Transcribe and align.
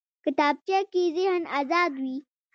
کتابچه 0.23 0.79
کې 0.91 1.03
ذهن 1.15 1.43
ازاد 1.59 1.91
وي 2.03 2.17